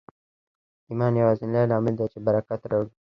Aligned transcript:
ایمان 0.89 1.13
یوازېنی 1.19 1.63
لامل 1.71 1.93
دی 1.99 2.05
چې 2.11 2.17
برکت 2.25 2.61
راوړي 2.69 2.91